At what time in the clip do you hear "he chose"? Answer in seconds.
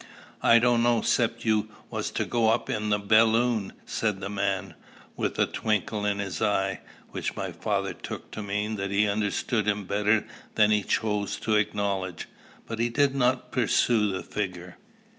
10.71-11.35